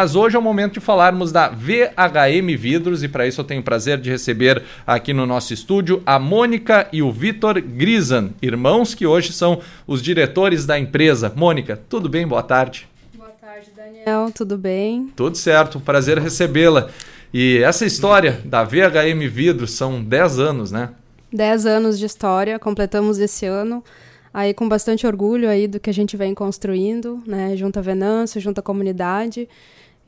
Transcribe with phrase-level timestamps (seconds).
[0.00, 3.62] Mas hoje é o momento de falarmos da VHM Vidros e para isso eu tenho
[3.62, 8.94] o prazer de receber aqui no nosso estúdio a Mônica e o Vitor Grisan, irmãos
[8.94, 11.32] que hoje são os diretores da empresa.
[11.34, 12.24] Mônica, tudo bem?
[12.28, 12.88] Boa tarde.
[13.16, 14.30] Boa tarde, Daniel.
[14.32, 15.08] Tudo bem?
[15.16, 16.90] Tudo certo, prazer recebê-la.
[17.34, 20.90] E essa história da VHM Vidros são 10 anos, né?
[21.32, 23.82] 10 anos de história, completamos esse ano
[24.32, 28.40] aí com bastante orgulho aí do que a gente vem construindo, né, junto à Venâncio,
[28.40, 29.48] junto à comunidade.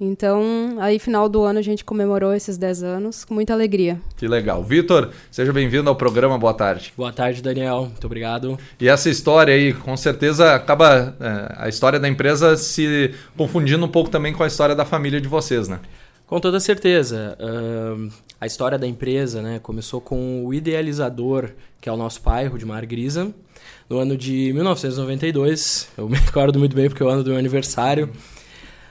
[0.03, 4.01] Então, aí final do ano a gente comemorou esses 10 anos com muita alegria.
[4.17, 4.65] Que legal.
[4.65, 6.91] Vitor, seja bem-vindo ao programa, boa tarde.
[6.97, 7.83] Boa tarde, Daniel.
[7.83, 8.59] Muito obrigado.
[8.81, 13.89] E essa história aí, com certeza, acaba é, a história da empresa se confundindo um
[13.89, 15.81] pouco também com a história da família de vocês, né?
[16.27, 17.37] Com toda certeza.
[17.39, 22.47] Uh, a história da empresa né, começou com o idealizador, que é o nosso pai,
[22.47, 23.35] Rudimar Grisa,
[23.89, 25.89] no ano de 1992.
[25.99, 28.09] Eu me recordo muito bem porque é o ano do meu aniversário.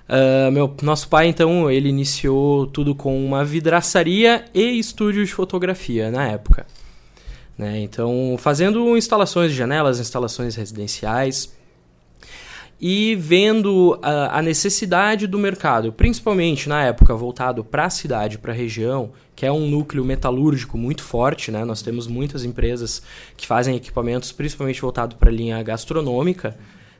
[0.10, 6.10] Uh, meu, nosso pai, então, ele iniciou tudo com uma vidraçaria e estúdio de fotografia
[6.10, 6.66] na época.
[7.56, 7.82] Né?
[7.82, 11.54] Então, fazendo instalações de janelas, instalações residenciais
[12.82, 18.52] e vendo a, a necessidade do mercado, principalmente na época voltado para a cidade, para
[18.52, 21.64] a região, que é um núcleo metalúrgico muito forte, né?
[21.66, 23.02] Nós temos muitas empresas
[23.38, 26.58] que fazem equipamentos principalmente voltado para a linha gastronômica.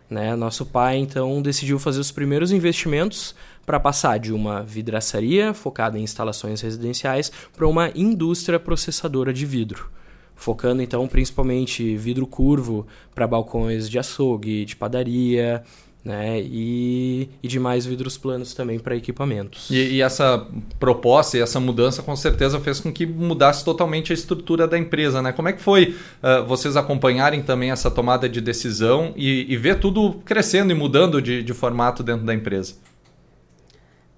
[0.10, 0.36] Né?
[0.36, 6.04] Nosso pai então decidiu fazer os primeiros investimentos para passar de uma vidraçaria focada em
[6.04, 9.92] instalações residenciais para uma indústria processadora de vidro,
[10.36, 15.64] focando então principalmente vidro curvo para balcões de açougue, de padaria,
[16.04, 16.40] né?
[16.42, 19.70] E, e demais vidros planos também para equipamentos.
[19.70, 20.48] E, e, essa
[20.80, 25.22] proposta e essa mudança com certeza fez com que mudasse totalmente a estrutura da empresa,
[25.22, 25.32] né?
[25.32, 29.80] Como é que foi uh, vocês acompanharem também essa tomada de decisão e, e ver
[29.80, 32.76] tudo crescendo e mudando de, de formato dentro da empresa?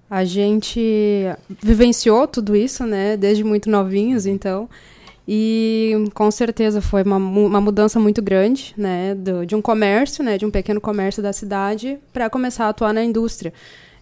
[0.08, 1.24] A gente
[1.62, 3.16] vivenciou tudo isso, né?
[3.16, 4.68] Desde muito novinhos, então.
[5.26, 10.36] E com certeza foi uma, uma mudança muito grande, né, do, de um comércio, né,
[10.36, 13.52] de um pequeno comércio da cidade, para começar a atuar na indústria.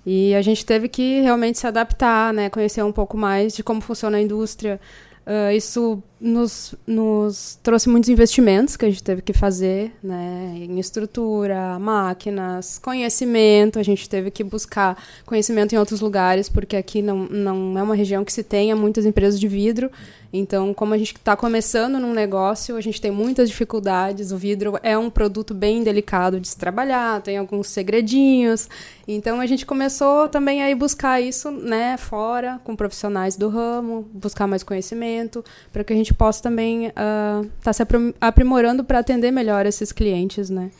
[0.04, 3.80] E a gente teve que realmente se adaptar, né, conhecer um pouco mais de como
[3.80, 4.80] funciona a indústria,
[5.26, 10.80] Uh, isso nos, nos, trouxe muitos investimentos que a gente teve que fazer né, em
[10.80, 13.78] estrutura, máquinas, conhecimento.
[13.78, 17.94] A gente teve que buscar conhecimento em outros lugares, porque aqui não, não é uma
[17.94, 19.90] região que se tenha muitas empresas de vidro.
[20.32, 24.30] Então, como a gente está começando num negócio, a gente tem muitas dificuldades.
[24.30, 28.68] O vidro é um produto bem delicado de se trabalhar, tem alguns segredinhos.
[29.08, 34.08] Então, a gente começou também a ir buscar isso né, fora, com profissionais do ramo,
[34.12, 37.82] buscar mais conhecimento, para que a gente possa também estar uh, tá se
[38.20, 40.70] aprimorando para atender melhor esses clientes, né?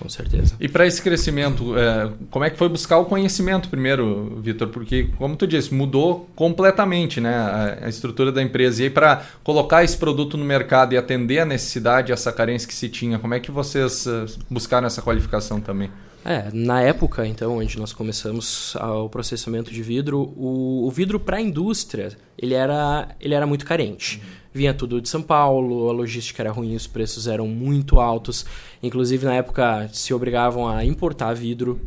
[0.00, 0.54] Com certeza.
[0.58, 4.68] E para esse crescimento, é, como é que foi buscar o conhecimento primeiro, Vitor?
[4.68, 8.80] Porque, como tu disse, mudou completamente né, a, a estrutura da empresa.
[8.80, 12.74] E aí, para colocar esse produto no mercado e atender a necessidade, essa carência que
[12.74, 15.90] se tinha, como é que vocês uh, buscaram essa qualificação também?
[16.24, 21.38] É, na época, então, onde nós começamos o processamento de vidro, o, o vidro para
[21.38, 24.16] a indústria, ele era, ele era muito carente.
[24.16, 28.44] Uhum vinha tudo de São Paulo, a logística era ruim, os preços eram muito altos.
[28.82, 31.80] Inclusive, na época, se obrigavam a importar vidro.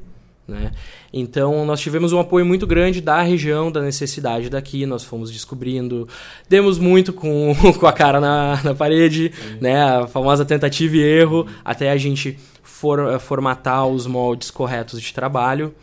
[0.48, 0.72] Né?
[1.12, 6.08] Então, nós tivemos um apoio muito grande da região, da necessidade daqui, nós fomos descobrindo,
[6.50, 9.32] demos muito com, com a cara na, na parede,
[9.62, 9.82] né?
[9.84, 15.74] a famosa tentativa e erro, até a gente for, formatar os moldes corretos de trabalho.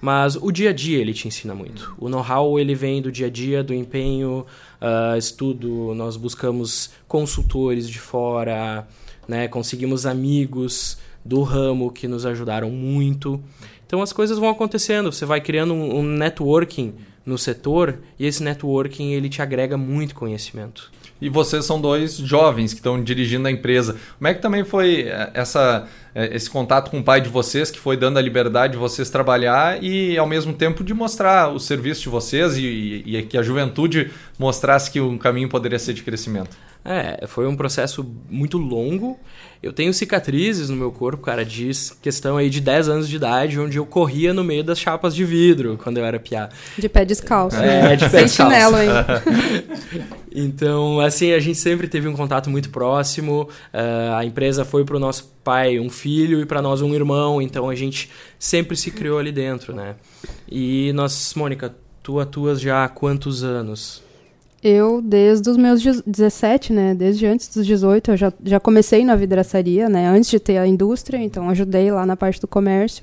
[0.00, 1.94] Mas o dia a dia ele te ensina muito.
[1.98, 4.46] O know-how ele vem do dia a dia, do empenho,
[4.80, 5.94] uh, estudo.
[5.94, 8.86] Nós buscamos consultores de fora,
[9.28, 9.46] né?
[9.46, 13.42] Conseguimos amigos do ramo que nos ajudaram muito.
[13.86, 15.12] Então as coisas vão acontecendo.
[15.12, 16.94] Você vai criando um, um networking
[17.26, 22.72] no setor e esse networking ele te agrega muito conhecimento e vocês são dois jovens
[22.72, 23.96] que estão dirigindo a empresa.
[24.18, 27.70] Como é que também foi eh, essa, eh, esse contato com o pai de vocês,
[27.70, 31.58] que foi dando a liberdade de vocês trabalhar e, ao mesmo tempo, de mostrar o
[31.58, 35.92] serviço de vocês e, e, e que a juventude mostrasse que um caminho poderia ser
[35.92, 36.56] de crescimento?
[36.84, 39.18] É, foi um processo muito longo.
[39.62, 43.60] Eu tenho cicatrizes no meu corpo, cara, de questão aí de 10 anos de idade,
[43.60, 46.48] onde eu corria no meio das chapas de vidro quando eu era piá.
[46.78, 47.58] De pé descalço.
[47.58, 48.54] É, de pé descalço.
[48.54, 48.76] chinelo
[50.34, 53.42] então, assim, a gente sempre teve um contato muito próximo.
[53.74, 57.68] Uh, a empresa foi pro nosso pai um filho e para nós um irmão, então
[57.68, 59.96] a gente sempre se criou ali dentro, né?
[60.50, 64.02] E nós, Mônica, tu atuas já há quantos anos?
[64.62, 69.16] Eu, desde os meus 17, né, desde antes dos 18, eu já, já comecei na
[69.16, 73.02] vidraçaria, né, antes de ter a indústria, então ajudei lá na parte do comércio.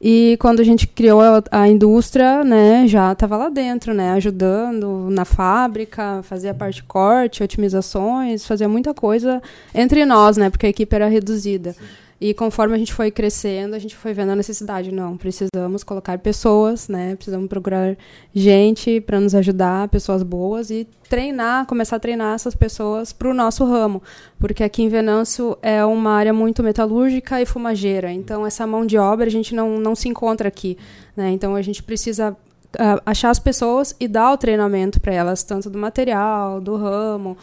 [0.00, 5.08] E quando a gente criou a, a indústria, né, já estava lá dentro, né, ajudando
[5.10, 9.42] na fábrica, fazia parte de corte, otimizações, fazia muita coisa
[9.74, 11.72] entre nós, né, porque a equipe era reduzida.
[11.72, 12.05] Sim.
[12.18, 14.90] E conforme a gente foi crescendo, a gente foi vendo a necessidade.
[14.90, 17.14] Não, precisamos colocar pessoas, né?
[17.14, 17.96] Precisamos procurar
[18.34, 23.34] gente para nos ajudar, pessoas boas e treinar, começar a treinar essas pessoas para o
[23.34, 24.02] nosso ramo,
[24.38, 28.10] porque aqui em Venâncio é uma área muito metalúrgica e fumageira.
[28.10, 30.76] Então essa mão de obra a gente não não se encontra aqui,
[31.14, 31.30] né?
[31.30, 35.70] Então a gente precisa uh, achar as pessoas e dar o treinamento para elas, tanto
[35.70, 37.36] do material, do ramo,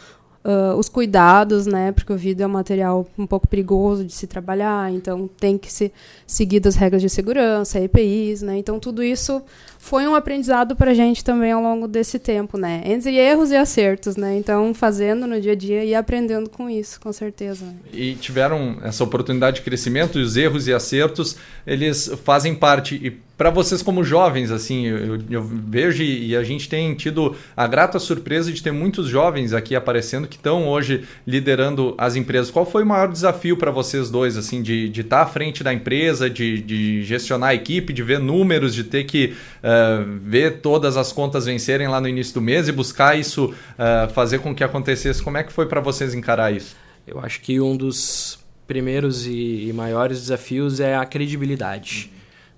[0.44, 1.90] uh, os cuidados, né?
[1.92, 5.72] Porque o vidro é um material um pouco perigoso de se trabalhar, então tem que
[5.72, 5.90] se
[6.26, 8.58] seguir as regras de segurança, EPIs, né?
[8.58, 9.42] Então tudo isso
[9.78, 12.82] foi um aprendizado para a gente também ao longo desse tempo, né?
[12.84, 14.36] Entre erros e acertos, né?
[14.36, 17.66] Então fazendo no dia a dia e aprendendo com isso, com certeza.
[17.92, 21.36] E tiveram essa oportunidade de crescimento e os erros e acertos,
[21.66, 26.68] eles fazem parte e para vocês como jovens, assim, eu, eu, vejo e a gente
[26.68, 31.94] tem tido a grata surpresa de ter muitos jovens aqui aparecendo que estão hoje liderando
[31.98, 32.50] as empresas.
[32.50, 35.72] Qual foi o maior desafio para vocês dois, assim, de, estar tá à frente da
[35.74, 40.96] empresa, de, de gestionar a equipe, de ver números, de ter que uh, ver todas
[40.96, 44.62] as contas vencerem lá no início do mês e buscar isso, uh, fazer com que
[44.62, 45.20] acontecesse?
[45.20, 46.76] Como é que foi para vocês encarar isso?
[47.04, 52.13] Eu acho que um dos primeiros e maiores desafios é a credibilidade.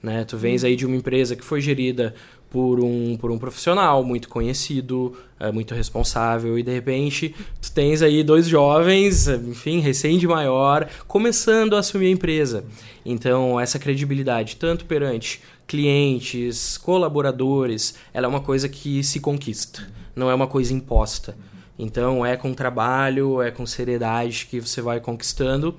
[0.07, 0.25] Né?
[0.25, 2.15] Tu vens aí de uma empresa que foi gerida
[2.49, 8.03] por um, por um profissional muito conhecido, é, muito responsável, e de repente tu tens
[8.03, 12.65] aí dois jovens, enfim, recém de maior, começando a assumir a empresa.
[13.05, 20.31] Então, essa credibilidade, tanto perante clientes, colaboradores, ela é uma coisa que se conquista, não
[20.31, 21.37] é uma coisa imposta.
[21.77, 25.75] Então, é com trabalho, é com seriedade que você vai conquistando.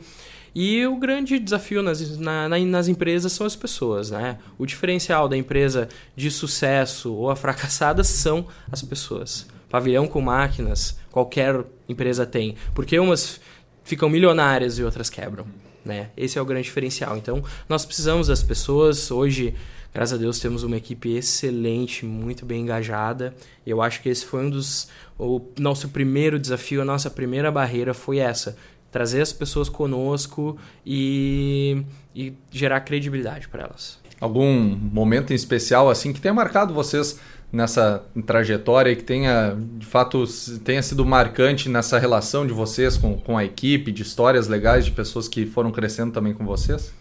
[0.59, 4.39] E o grande desafio nas, na, nas empresas são as pessoas, né?
[4.57, 9.45] O diferencial da empresa de sucesso ou a fracassada são as pessoas.
[9.69, 12.55] Pavilhão com máquinas, qualquer empresa tem.
[12.73, 13.39] Porque umas
[13.83, 15.45] ficam milionárias e outras quebram,
[15.85, 16.09] né?
[16.17, 17.15] Esse é o grande diferencial.
[17.17, 19.11] Então, nós precisamos das pessoas.
[19.11, 19.53] Hoje,
[19.93, 23.35] graças a Deus, temos uma equipe excelente, muito bem engajada.
[23.63, 24.87] Eu acho que esse foi um dos...
[25.19, 28.57] O nosso primeiro desafio, a nossa primeira barreira foi essa
[28.91, 31.83] trazer as pessoas conosco e,
[32.15, 33.99] e gerar credibilidade para elas.
[34.19, 37.19] Algum momento em especial assim que tenha marcado vocês
[37.51, 40.25] nessa trajetória e que tenha de fato
[40.63, 44.91] tenha sido marcante nessa relação de vocês com, com a equipe, de histórias legais de
[44.91, 46.93] pessoas que foram crescendo também com vocês?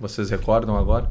[0.00, 1.10] Vocês recordam agora?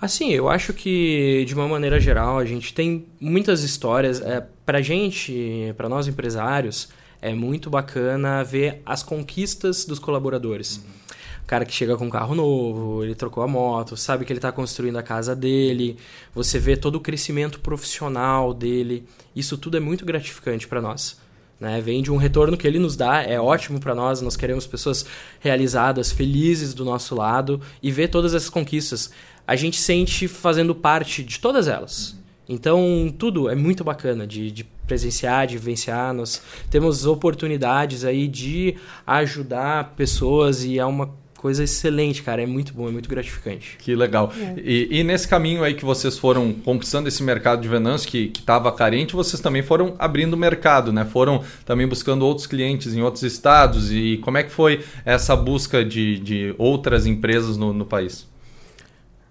[0.00, 4.20] Assim, eu acho que de uma maneira geral a gente tem muitas histórias.
[4.20, 6.88] É, para gente, para nós empresários,
[7.20, 10.76] é muito bacana ver as conquistas dos colaboradores.
[10.76, 10.98] Uhum.
[11.46, 14.52] Cara que chega com um carro novo, ele trocou a moto, sabe que ele está
[14.52, 15.96] construindo a casa dele,
[16.34, 19.06] você vê todo o crescimento profissional dele.
[19.34, 21.18] Isso tudo é muito gratificante para nós.
[21.58, 21.80] Né?
[21.80, 25.06] Vem de um retorno que ele nos dá, é ótimo para nós, nós queremos pessoas
[25.40, 29.10] realizadas, felizes do nosso lado e ver todas essas conquistas.
[29.46, 32.17] A gente sente fazendo parte de todas elas.
[32.48, 36.14] Então, tudo é muito bacana de, de presenciar, de vivenciar.
[36.14, 38.74] Nós temos oportunidades aí de
[39.06, 42.42] ajudar pessoas e é uma coisa excelente, cara.
[42.42, 43.76] É muito bom, é muito gratificante.
[43.78, 44.32] Que legal.
[44.38, 44.54] É.
[44.58, 48.70] E, e, nesse caminho aí que vocês foram conquistando esse mercado de Venâncio que estava
[48.72, 51.04] carente, vocês também foram abrindo o mercado, né?
[51.04, 53.92] Foram também buscando outros clientes em outros estados.
[53.92, 58.26] E como é que foi essa busca de, de outras empresas no, no país?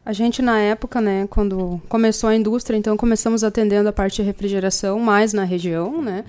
[0.07, 4.21] A gente, na época, né, quando começou a indústria, então começamos atendendo a parte de
[4.21, 6.23] refrigeração mais na região, né?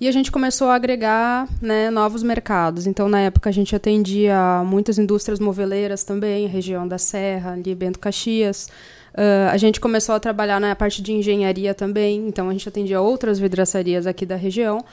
[0.00, 2.86] E a gente começou a agregar né, novos mercados.
[2.86, 7.98] Então, na época, a gente atendia muitas indústrias moveleiras também, região da Serra, ali Bento
[7.98, 8.68] Caxias.
[9.12, 13.00] Uh, a gente começou a trabalhar na parte de engenharia também, então a gente atendia
[13.00, 14.84] outras vidraçarias aqui da região.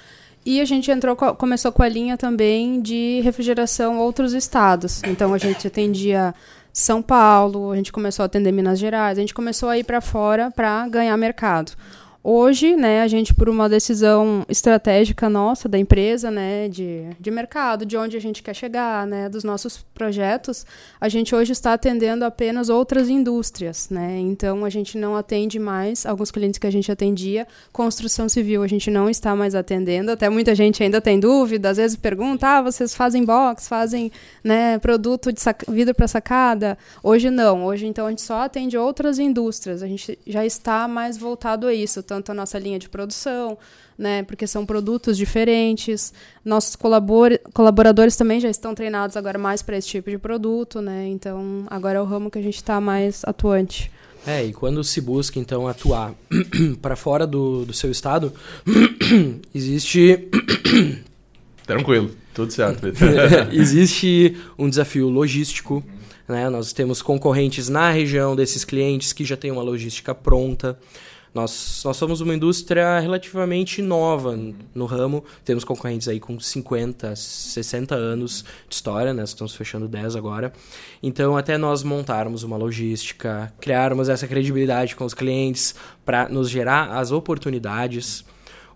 [0.44, 5.04] E a gente entrou, começou com a linha também de refrigeração outros estados.
[5.04, 6.34] Então, a gente atendia
[6.74, 10.02] são Paulo, a gente começou a atender Minas Gerais, a gente começou a ir para
[10.02, 11.72] fora para ganhar mercado.
[12.26, 17.86] Hoje, né, a gente, por uma decisão estratégica nossa, da empresa, né, de, de mercado,
[17.86, 20.66] de onde a gente quer chegar, né, dos nossos projetos,
[21.02, 26.06] a gente hoje está atendendo apenas outras indústrias, né, então a gente não atende mais,
[26.06, 30.30] alguns clientes que a gente atendia, construção civil, a gente não está mais atendendo, até
[30.30, 34.10] muita gente ainda tem dúvida, às vezes pergunta, ah, vocês fazem box, fazem,
[34.42, 36.78] né, produto de vidro para sacada?
[37.04, 41.18] Hoje não, hoje então a gente só atende outras indústrias, a gente já está mais
[41.18, 43.58] voltado a isso, tanto a nossa linha de produção,
[43.98, 44.22] né?
[44.22, 46.14] Porque são produtos diferentes.
[46.46, 51.08] Nossos colabor colaboradores também já estão treinados agora mais para esse tipo de produto, né?
[51.08, 53.92] Então, agora é o ramo que a gente está mais atuante.
[54.28, 56.14] É, e quando se busca, então, atuar
[56.82, 58.32] para fora do, do seu estado,
[59.54, 60.30] existe.
[61.66, 62.88] Tranquilo, tudo certo.
[63.52, 65.84] existe um desafio logístico.
[66.28, 66.48] Né?
[66.50, 70.78] Nós temos concorrentes na região desses clientes que já têm uma logística pronta.
[71.34, 74.38] Nós, nós somos uma indústria relativamente nova
[74.76, 75.24] no ramo.
[75.44, 79.24] Temos concorrentes aí com 50, 60 anos de história, né?
[79.24, 80.54] Estamos fechando 10 agora.
[81.02, 85.74] Então, até nós montarmos uma logística, criarmos essa credibilidade com os clientes
[86.06, 88.24] para nos gerar as oportunidades.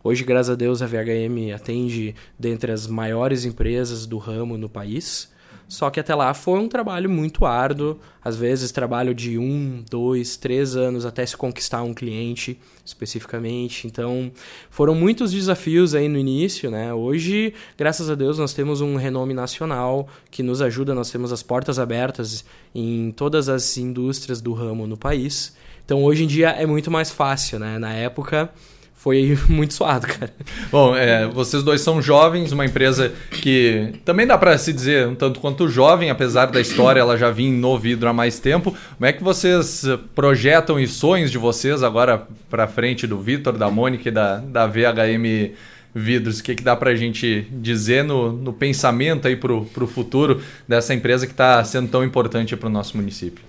[0.03, 5.29] Hoje, graças a Deus, a VHM atende dentre as maiores empresas do ramo no país.
[5.67, 10.37] Só que até lá foi um trabalho muito árduo, às vezes trabalho de um, dois,
[10.37, 13.85] três anos até se conquistar um cliente especificamente.
[13.85, 14.31] Então
[14.69, 16.93] foram muitos desafios aí no início, né?
[16.93, 21.43] Hoje, graças a Deus, nós temos um renome nacional que nos ajuda, nós temos as
[21.43, 25.53] portas abertas em todas as indústrias do ramo no país.
[25.83, 27.77] Então hoje em dia é muito mais fácil, né?
[27.77, 28.49] Na época
[28.97, 30.33] foi muito suado, cara.
[30.71, 35.15] Bom, é, vocês dois são jovens, uma empresa que também dá para se dizer um
[35.15, 38.75] tanto quanto jovem, apesar da história ela já vinha no vidro há mais tempo.
[38.95, 39.85] Como é que vocês
[40.15, 44.65] projetam e sonhos de vocês agora para frente do Vitor, da Mônica e da, da
[44.65, 45.53] VHM
[45.93, 46.39] Vidros?
[46.39, 50.41] O que, que dá para a gente dizer no, no pensamento aí para o futuro
[50.67, 53.45] dessa empresa que está sendo tão importante para o nosso município?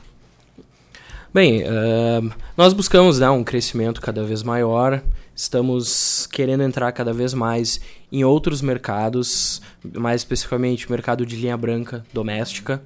[1.33, 5.02] Bem, uh, nós buscamos né, um crescimento cada vez maior,
[5.38, 7.80] estamos querendo entrar cada vez mais
[8.11, 9.62] em outros mercados,
[9.97, 12.83] mais especificamente o mercado de linha branca doméstica.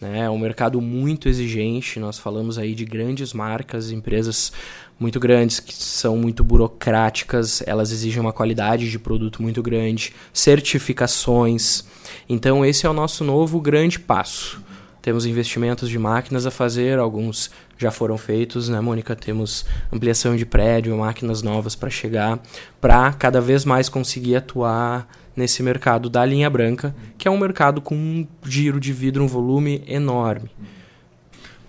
[0.00, 4.52] Né, é um mercado muito exigente, nós falamos aí de grandes marcas, empresas
[4.98, 11.84] muito grandes que são muito burocráticas, elas exigem uma qualidade de produto muito grande, certificações.
[12.28, 14.62] Então esse é o nosso novo grande passo
[15.02, 19.16] temos investimentos de máquinas a fazer, alguns já foram feitos, né, Mônica?
[19.16, 22.38] Temos ampliação de prédio, máquinas novas para chegar,
[22.80, 27.80] para cada vez mais conseguir atuar nesse mercado da linha branca, que é um mercado
[27.80, 30.50] com um giro de vidro, um volume enorme.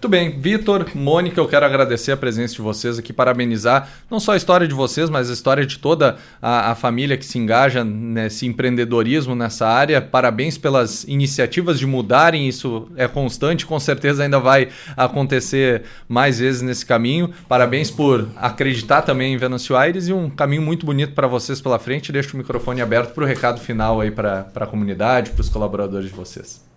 [0.03, 4.33] Muito bem, Vitor, Mônica, eu quero agradecer a presença de vocês aqui, parabenizar não só
[4.33, 7.85] a história de vocês, mas a história de toda a, a, família que se engaja
[7.85, 10.01] nesse empreendedorismo, nessa área.
[10.01, 14.67] Parabéns pelas iniciativas de mudarem, isso é constante, com certeza ainda vai
[14.97, 17.29] acontecer mais vezes nesse caminho.
[17.47, 21.79] Parabéns por acreditar também em Venâncio Aires e um caminho muito bonito para vocês pela
[21.79, 22.11] frente.
[22.11, 26.09] Deixo o microfone aberto para o recado final aí para a comunidade, para os colaboradores
[26.09, 26.72] de vocês.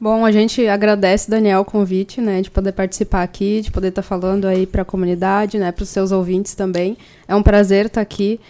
[0.00, 4.00] Bom, a gente agradece, Daniel, o convite, né, de poder participar aqui, de poder estar
[4.00, 6.96] tá falando aí para a comunidade, né, para os seus ouvintes também.
[7.28, 8.40] É um prazer estar tá aqui.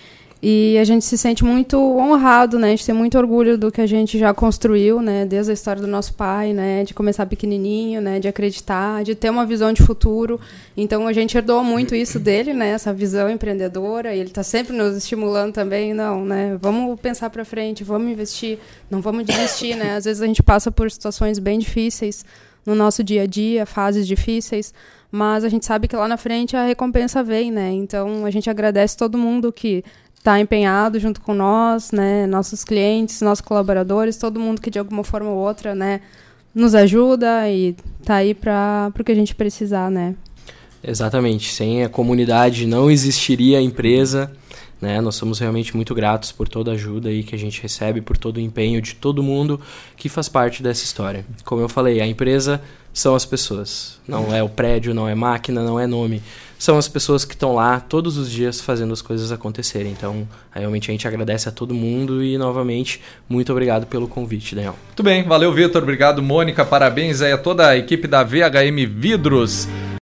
[0.42, 2.68] E a gente se sente muito honrado, né?
[2.68, 5.26] A gente tem muito orgulho do que a gente já construiu, né?
[5.26, 6.82] Desde a história do nosso pai, né?
[6.82, 8.18] De começar pequenininho, né?
[8.18, 10.40] De acreditar, de ter uma visão de futuro.
[10.74, 12.70] Então a gente herdou muito isso dele, né?
[12.70, 14.14] Essa visão empreendedora.
[14.14, 16.56] E ele está sempre nos estimulando também, não, né?
[16.58, 18.58] Vamos pensar para frente, vamos investir,
[18.90, 19.96] não vamos desistir, né?
[19.96, 22.24] Às vezes a gente passa por situações bem difíceis
[22.64, 24.72] no nosso dia a dia, fases difíceis,
[25.10, 27.70] mas a gente sabe que lá na frente a recompensa vem, né?
[27.72, 29.84] Então a gente agradece todo mundo que
[30.20, 35.02] está empenhado junto com nós, né, nossos clientes, nossos colaboradores, todo mundo que de alguma
[35.02, 36.02] forma ou outra, né,
[36.54, 37.74] nos ajuda e
[38.04, 40.14] tá aí para o que a gente precisar, né.
[40.84, 41.52] Exatamente.
[41.52, 44.30] Sem a comunidade não existiria a empresa.
[44.80, 45.00] Né?
[45.00, 48.16] Nós somos realmente muito gratos por toda a ajuda aí que a gente recebe, por
[48.16, 49.60] todo o empenho de todo mundo
[49.96, 51.24] que faz parte dessa história.
[51.44, 54.00] Como eu falei, a empresa são as pessoas.
[54.08, 56.22] Não é o prédio, não é máquina, não é nome
[56.60, 59.90] são as pessoas que estão lá todos os dias fazendo as coisas acontecerem.
[59.90, 64.76] Então, realmente a gente agradece a todo mundo e, novamente, muito obrigado pelo convite, Daniel.
[64.88, 65.82] Muito bem, valeu, Vitor.
[65.82, 66.62] Obrigado, Mônica.
[66.62, 69.66] Parabéns aí a toda a equipe da VHM Vidros.